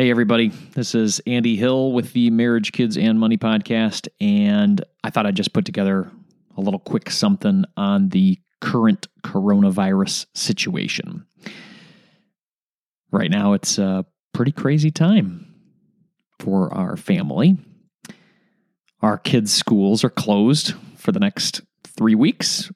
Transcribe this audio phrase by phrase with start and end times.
[0.00, 0.48] Hey, everybody.
[0.48, 4.08] This is Andy Hill with the Marriage, Kids, and Money podcast.
[4.18, 6.10] And I thought I'd just put together
[6.56, 11.26] a little quick something on the current coronavirus situation.
[13.12, 15.54] Right now, it's a pretty crazy time
[16.38, 17.58] for our family.
[19.02, 22.70] Our kids' schools are closed for the next three weeks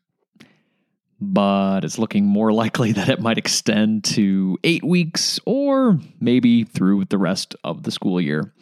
[1.33, 7.05] but it's looking more likely that it might extend to eight weeks or maybe through
[7.07, 8.53] the rest of the school year.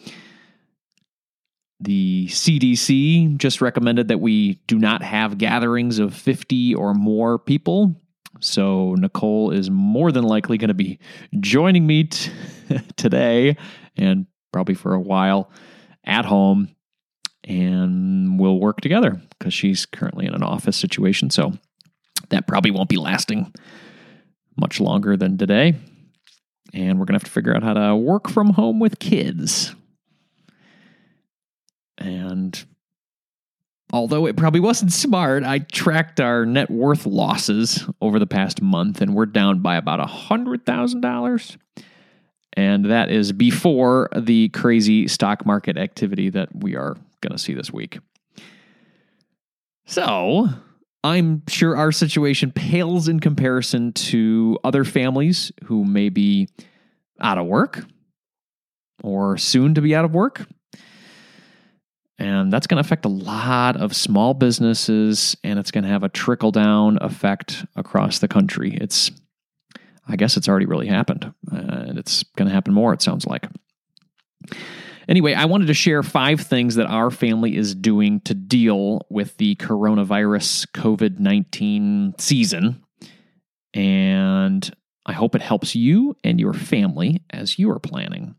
[1.80, 7.96] The CDC just recommended that we do not have gatherings of 50 or more people.
[8.40, 10.98] So, Nicole is more than likely going to be
[11.40, 12.30] joining me t-
[12.96, 13.56] today
[13.96, 15.50] and probably for a while
[16.04, 16.74] at home.
[17.44, 21.30] And we'll work together because she's currently in an office situation.
[21.30, 21.52] So,
[22.32, 23.52] that probably won't be lasting
[24.56, 25.74] much longer than today.
[26.74, 29.74] And we're going to have to figure out how to work from home with kids.
[31.98, 32.64] And
[33.92, 39.00] although it probably wasn't smart, I tracked our net worth losses over the past month,
[39.00, 41.56] and we're down by about $100,000.
[42.54, 47.54] And that is before the crazy stock market activity that we are going to see
[47.54, 47.98] this week.
[49.86, 50.48] So,
[51.04, 56.48] I'm sure our situation pales in comparison to other families who may be
[57.20, 57.84] out of work
[59.02, 60.46] or soon to be out of work.
[62.18, 66.04] And that's going to affect a lot of small businesses and it's going to have
[66.04, 68.78] a trickle down effect across the country.
[68.80, 69.10] It's,
[70.06, 73.48] I guess it's already really happened and it's going to happen more, it sounds like.
[75.08, 79.36] Anyway, I wanted to share five things that our family is doing to deal with
[79.36, 82.82] the coronavirus COVID 19 season.
[83.74, 84.70] And
[85.06, 88.36] I hope it helps you and your family as you are planning.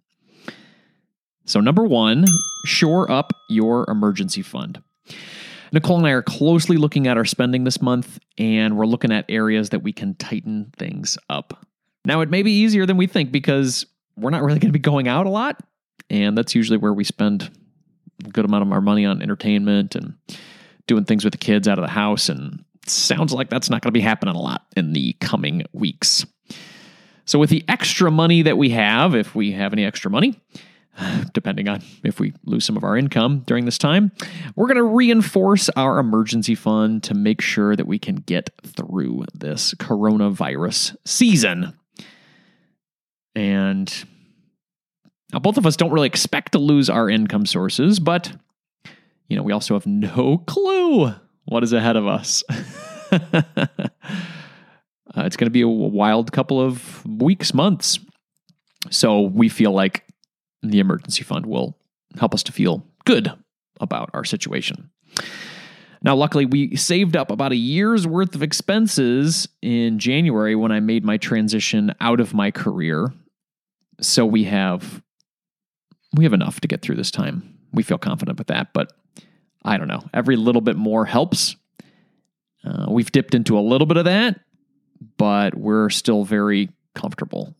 [1.45, 2.25] So, number one,
[2.65, 4.81] shore up your emergency fund.
[5.73, 9.25] Nicole and I are closely looking at our spending this month, and we're looking at
[9.27, 11.65] areas that we can tighten things up.
[12.05, 13.85] Now, it may be easier than we think because
[14.15, 15.61] we're not really going to be going out a lot,
[16.09, 17.49] and that's usually where we spend
[18.25, 20.15] a good amount of our money on entertainment and
[20.87, 22.29] doing things with the kids out of the house.
[22.29, 26.25] And sounds like that's not going to be happening a lot in the coming weeks.
[27.25, 30.39] So, with the extra money that we have, if we have any extra money,
[31.33, 34.11] depending on if we lose some of our income during this time,
[34.55, 39.25] we're going to reinforce our emergency fund to make sure that we can get through
[39.33, 41.77] this coronavirus season.
[43.35, 44.05] And
[45.33, 48.31] now, both of us don't really expect to lose our income sources, but
[49.27, 51.13] you know, we also have no clue
[51.45, 52.43] what is ahead of us.
[53.11, 53.65] uh,
[55.17, 57.99] it's going to be a wild couple of weeks, months.
[58.91, 60.05] So we feel like
[60.61, 61.77] the emergency fund will
[62.17, 63.31] help us to feel good
[63.81, 64.91] about our situation.
[66.03, 70.81] Now, luckily, we saved up about a year's worth of expenses in January when I
[70.81, 73.13] made my transition out of my career.
[74.01, 75.01] So we have
[76.13, 77.57] we have enough to get through this time.
[77.73, 78.93] We feel confident with that, but
[79.65, 80.03] I don't know.
[80.13, 81.55] Every little bit more helps.
[82.63, 84.39] Uh, we've dipped into a little bit of that,
[85.17, 87.55] but we're still very comfortable.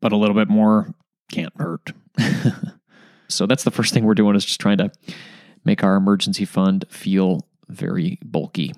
[0.00, 0.92] But a little bit more
[1.30, 1.92] can't hurt.
[3.28, 4.90] so that's the first thing we're doing is just trying to
[5.64, 8.72] make our emergency fund feel very bulky.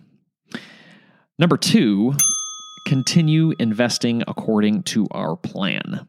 [1.39, 2.15] Number two,
[2.87, 6.07] continue investing according to our plan.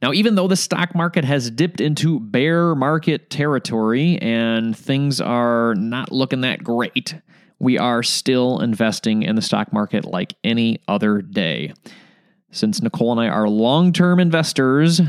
[0.00, 5.74] Now, even though the stock market has dipped into bear market territory and things are
[5.74, 7.14] not looking that great,
[7.58, 11.72] we are still investing in the stock market like any other day.
[12.50, 15.00] Since Nicole and I are long term investors,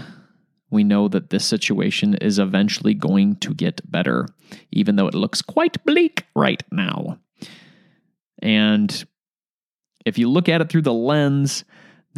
[0.72, 4.28] we know that this situation is eventually going to get better,
[4.72, 7.19] even though it looks quite bleak right now.
[8.42, 9.06] And
[10.06, 11.63] if you look at it through the lens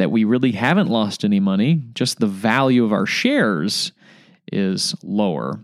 [0.02, 3.92] that we really haven't lost any money, just the value of our shares
[4.50, 5.60] is lower.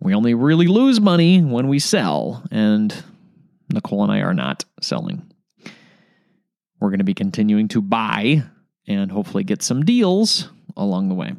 [0.00, 3.04] We only really lose money when we sell, and
[3.70, 5.30] Nicole and I are not selling.
[6.80, 8.44] We're going to be continuing to buy
[8.88, 11.34] and hopefully get some deals along the way.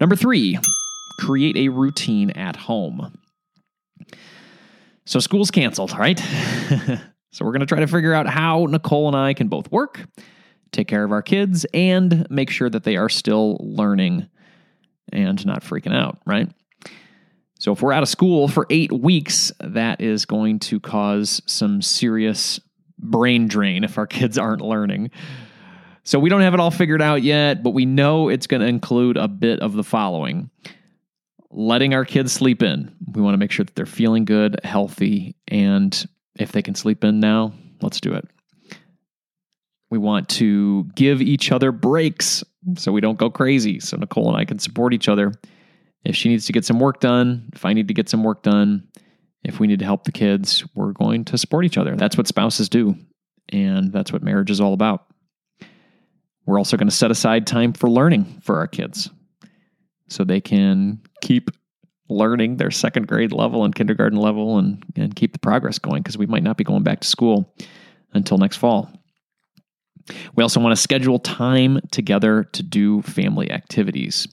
[0.00, 0.58] Number three,
[1.20, 3.16] create a routine at home.
[5.04, 6.18] So school's canceled, right?
[7.30, 10.00] so we're going to try to figure out how Nicole and I can both work,
[10.74, 14.28] take care of our kids, and make sure that they are still learning
[15.12, 16.50] and not freaking out, right?
[17.58, 21.80] So if we're out of school for eight weeks, that is going to cause some
[21.80, 22.60] serious
[22.98, 25.10] brain drain if our kids aren't learning.
[26.02, 28.66] So we don't have it all figured out yet, but we know it's going to
[28.66, 30.50] include a bit of the following
[31.54, 32.92] letting our kids sleep in.
[33.12, 36.06] We want to make sure that they're feeling good, healthy, and
[36.36, 38.28] if they can sleep in now, let's do it.
[39.94, 42.42] We want to give each other breaks
[42.76, 43.78] so we don't go crazy.
[43.78, 45.32] So Nicole and I can support each other.
[46.04, 48.42] If she needs to get some work done, if I need to get some work
[48.42, 48.88] done,
[49.44, 51.94] if we need to help the kids, we're going to support each other.
[51.94, 52.96] That's what spouses do.
[53.50, 55.06] And that's what marriage is all about.
[56.44, 59.08] We're also going to set aside time for learning for our kids
[60.08, 61.50] so they can keep
[62.08, 66.18] learning their second grade level and kindergarten level and, and keep the progress going because
[66.18, 67.54] we might not be going back to school
[68.12, 68.90] until next fall.
[70.34, 74.28] We also want to schedule time together to do family activities,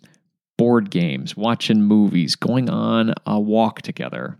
[0.57, 4.37] board games, watching movies, going on a walk together.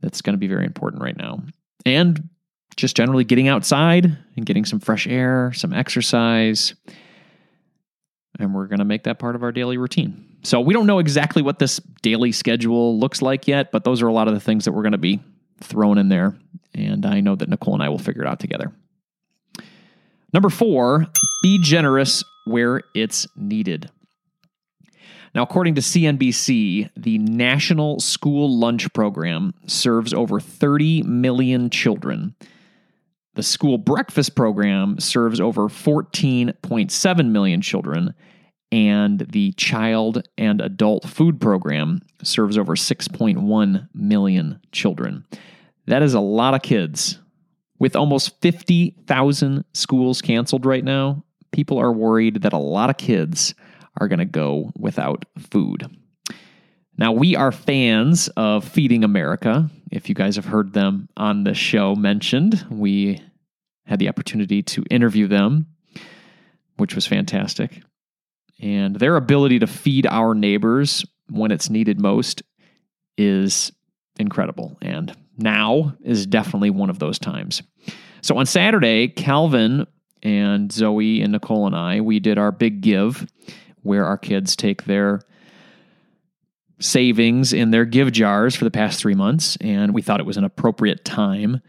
[0.00, 1.42] That's going to be very important right now.
[1.84, 2.28] And
[2.76, 6.74] just generally getting outside and getting some fresh air, some exercise.
[8.38, 10.38] And we're going to make that part of our daily routine.
[10.42, 14.08] So we don't know exactly what this daily schedule looks like yet, but those are
[14.08, 15.20] a lot of the things that we're going to be
[15.60, 16.34] thrown in there.
[16.74, 18.72] And I know that Nicole and I will figure it out together.
[20.32, 21.06] Number four,
[21.42, 23.90] be generous where it's needed.
[25.34, 32.34] Now, according to CNBC, the National School Lunch Program serves over 30 million children.
[33.34, 38.14] The School Breakfast Program serves over 14.7 million children
[38.72, 45.26] and the Child and Adult Food Program serves over 6.1 million children.
[45.86, 47.18] That is a lot of kids.
[47.82, 53.56] With almost 50,000 schools canceled right now, people are worried that a lot of kids
[54.00, 55.90] are going to go without food.
[56.96, 59.68] Now, we are fans of Feeding America.
[59.90, 63.20] If you guys have heard them on the show mentioned, we
[63.84, 65.66] had the opportunity to interview them,
[66.76, 67.82] which was fantastic.
[68.60, 72.44] And their ability to feed our neighbors when it's needed most
[73.18, 73.72] is
[74.20, 74.78] incredible.
[74.80, 77.62] And now is definitely one of those times.
[78.22, 79.86] So on Saturday, Calvin
[80.22, 83.26] and Zoe and Nicole and I, we did our big give
[83.82, 85.20] where our kids take their
[86.78, 89.56] savings in their give jars for the past three months.
[89.60, 91.60] And we thought it was an appropriate time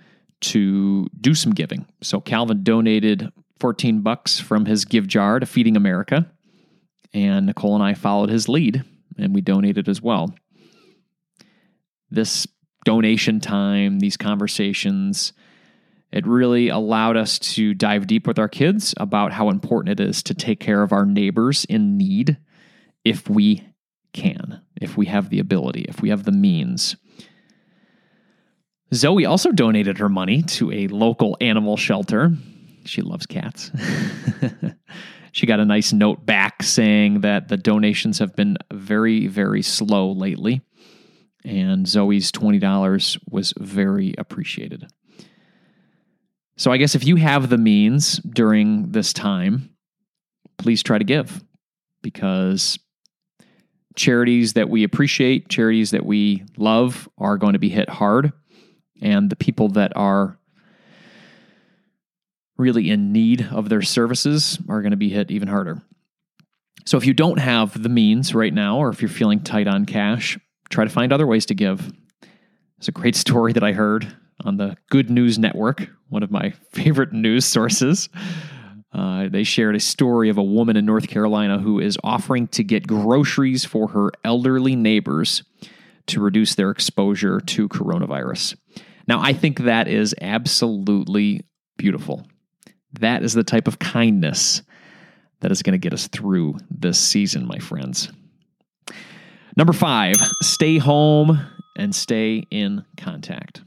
[0.41, 1.85] to do some giving.
[2.01, 6.29] So Calvin donated 14 bucks from his give jar to Feeding America.
[7.13, 8.83] And Nicole and I followed his lead
[9.17, 10.33] and we donated as well.
[12.09, 12.47] This
[12.83, 15.33] donation time, these conversations,
[16.11, 20.23] it really allowed us to dive deep with our kids about how important it is
[20.23, 22.37] to take care of our neighbors in need
[23.03, 23.67] if we
[24.13, 26.95] can, if we have the ability, if we have the means.
[28.93, 32.31] Zoe also donated her money to a local animal shelter.
[32.85, 33.71] She loves cats.
[35.33, 40.11] She got a nice note back saying that the donations have been very, very slow
[40.11, 40.61] lately.
[41.45, 44.87] And Zoe's $20 was very appreciated.
[46.55, 49.75] So I guess if you have the means during this time,
[50.57, 51.43] please try to give
[52.01, 52.77] because
[53.95, 58.31] charities that we appreciate, charities that we love are going to be hit hard.
[59.01, 60.37] And the people that are
[62.57, 65.81] really in need of their services are going to be hit even harder.
[66.85, 69.85] So if you don't have the means right now, or if you're feeling tight on
[69.85, 70.37] cash,
[70.73, 71.93] try to find other ways to give.
[72.77, 74.13] It's a great story that I heard
[74.43, 78.09] on the Good News Network, one of my favorite news sources.
[78.91, 82.63] Uh, they shared a story of a woman in North Carolina who is offering to
[82.63, 85.43] get groceries for her elderly neighbors
[86.07, 88.55] to reduce their exposure to coronavirus.
[89.07, 91.45] Now, I think that is absolutely
[91.77, 92.27] beautiful.
[92.99, 94.61] That is the type of kindness
[95.39, 98.11] that is going to get us through this season, my friends.
[99.55, 101.39] Number five, stay home
[101.77, 103.61] and stay in contact.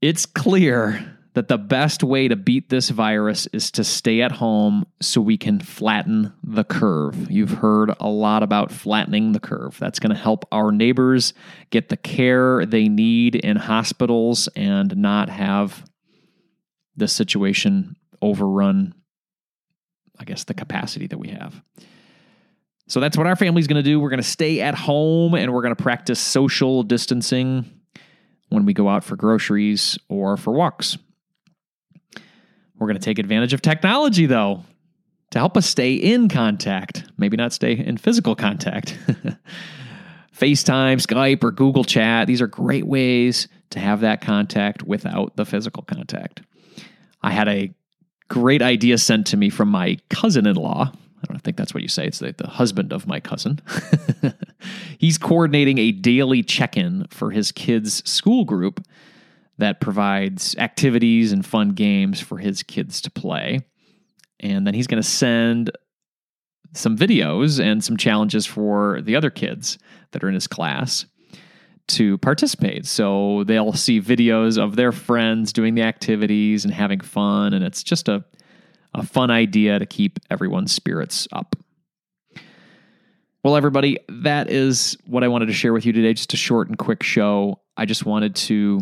[0.00, 4.86] It's clear that the best way to beat this virus is to stay at home
[5.00, 7.30] so we can flatten the curve.
[7.30, 9.76] You've heard a lot about flattening the curve.
[9.80, 11.34] That's going to help our neighbors
[11.70, 15.84] get the care they need in hospitals and not have
[16.96, 18.94] the situation overrun
[20.18, 21.60] I guess, the capacity that we have.
[22.86, 23.98] So that's what our family's going to do.
[23.98, 27.64] We're going to stay at home and we're going to practice social distancing
[28.50, 30.98] when we go out for groceries or for walks.
[32.78, 34.64] We're going to take advantage of technology, though,
[35.30, 38.98] to help us stay in contact, maybe not stay in physical contact.
[40.36, 45.46] FaceTime, Skype, or Google Chat, these are great ways to have that contact without the
[45.46, 46.42] physical contact.
[47.22, 47.72] I had a
[48.28, 50.92] great idea sent to me from my cousin in law.
[51.44, 52.06] Think that's what you say.
[52.06, 53.60] It's the, the husband of my cousin.
[54.98, 58.84] He's coordinating a daily check in for his kids' school group
[59.58, 63.60] that provides activities and fun games for his kids to play.
[64.40, 65.70] And then he's going to send
[66.72, 69.78] some videos and some challenges for the other kids
[70.10, 71.06] that are in his class
[71.86, 72.86] to participate.
[72.86, 77.52] So they'll see videos of their friends doing the activities and having fun.
[77.52, 78.24] And it's just a,
[78.94, 81.56] a fun idea to keep everyone's spirits up.
[83.42, 86.14] Well, everybody, that is what I wanted to share with you today.
[86.14, 87.60] Just a short and quick show.
[87.76, 88.80] I just wanted to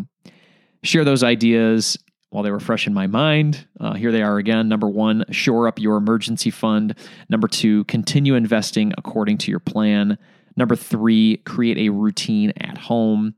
[0.83, 1.97] share those ideas
[2.29, 3.67] while they were fresh in my mind.
[3.79, 4.69] Uh, here they are again.
[4.69, 6.95] Number one, shore up your emergency fund.
[7.29, 10.17] Number two, continue investing according to your plan.
[10.55, 13.35] Number three, create a routine at home.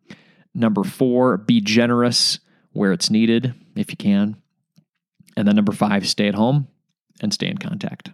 [0.54, 2.40] Number four, be generous
[2.74, 4.38] where it's needed, if you can.
[5.38, 6.68] And then number five, stay at home
[7.22, 8.12] and stay in contact.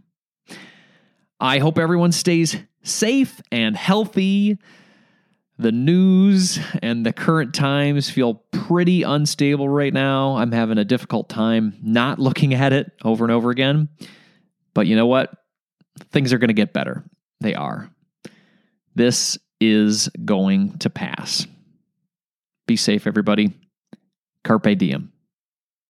[1.39, 4.57] I hope everyone stays safe and healthy.
[5.57, 10.37] The news and the current times feel pretty unstable right now.
[10.37, 13.89] I'm having a difficult time not looking at it over and over again.
[14.73, 15.31] But you know what?
[16.11, 17.03] Things are going to get better.
[17.41, 17.89] They are.
[18.95, 21.45] This is going to pass.
[22.67, 23.53] Be safe, everybody.
[24.43, 25.11] Carpe diem.